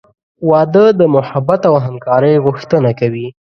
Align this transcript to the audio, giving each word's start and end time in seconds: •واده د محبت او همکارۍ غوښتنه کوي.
•واده 0.49 0.85
د 0.99 1.01
محبت 1.15 1.61
او 1.69 1.75
همکارۍ 1.85 2.35
غوښتنه 2.45 2.89
کوي. 2.99 3.27